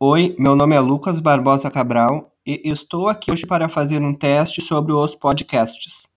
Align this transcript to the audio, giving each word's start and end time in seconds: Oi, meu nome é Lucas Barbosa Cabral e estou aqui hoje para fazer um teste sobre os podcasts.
Oi, 0.00 0.36
meu 0.38 0.54
nome 0.54 0.76
é 0.76 0.78
Lucas 0.78 1.18
Barbosa 1.18 1.68
Cabral 1.68 2.30
e 2.46 2.62
estou 2.64 3.08
aqui 3.08 3.32
hoje 3.32 3.44
para 3.44 3.68
fazer 3.68 4.00
um 4.00 4.14
teste 4.14 4.62
sobre 4.62 4.92
os 4.92 5.16
podcasts. 5.16 6.08